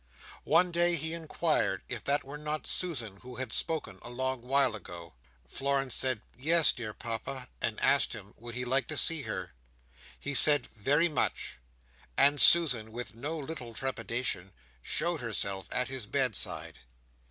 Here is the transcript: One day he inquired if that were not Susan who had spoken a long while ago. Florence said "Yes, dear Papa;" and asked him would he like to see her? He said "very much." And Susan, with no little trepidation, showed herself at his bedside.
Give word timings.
One 0.49 0.71
day 0.71 0.95
he 0.95 1.13
inquired 1.13 1.83
if 1.87 2.03
that 2.05 2.23
were 2.23 2.39
not 2.39 2.65
Susan 2.65 3.17
who 3.17 3.35
had 3.35 3.53
spoken 3.53 3.99
a 4.01 4.09
long 4.09 4.41
while 4.41 4.73
ago. 4.73 5.13
Florence 5.45 5.93
said 5.93 6.23
"Yes, 6.35 6.71
dear 6.73 6.91
Papa;" 6.91 7.49
and 7.61 7.79
asked 7.81 8.13
him 8.13 8.33
would 8.37 8.55
he 8.55 8.65
like 8.65 8.87
to 8.87 8.97
see 8.97 9.21
her? 9.29 9.51
He 10.19 10.33
said 10.33 10.65
"very 10.75 11.07
much." 11.07 11.59
And 12.17 12.41
Susan, 12.41 12.91
with 12.91 13.13
no 13.13 13.37
little 13.37 13.75
trepidation, 13.75 14.53
showed 14.81 15.21
herself 15.21 15.67
at 15.71 15.89
his 15.89 16.07
bedside. 16.07 16.79